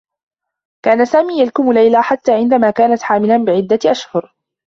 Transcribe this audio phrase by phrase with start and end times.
[0.85, 4.33] كان سامي يلكم ليلى حتّى عندما كانت حاملا بعدّة أشهر.